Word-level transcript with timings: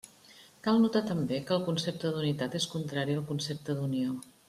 Cal 0.67 0.81
notar 0.85 1.01
també 1.09 1.39
que 1.49 1.55
el 1.57 1.63
concepte 1.69 2.13
d'unitat 2.17 2.59
és 2.63 2.67
contrari 2.75 3.19
al 3.19 3.25
concepte 3.33 3.81
d'unió. 3.81 4.19